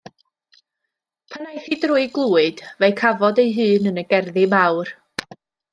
Pan 1.33 1.49
aeth 1.51 1.67
hi 1.73 1.77
drwy 1.83 2.07
glwyd 2.17 2.65
fe'i 2.81 2.99
cafod 3.03 3.45
ei 3.45 3.55
hun 3.61 3.91
yn 3.93 4.05
y 4.05 4.09
gerddi 4.15 4.49
mawr. 4.57 4.97